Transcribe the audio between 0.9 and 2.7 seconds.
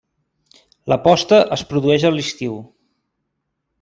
La posta es produeix a l'estiu.